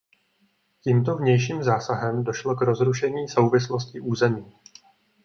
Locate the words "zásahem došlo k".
1.63-2.61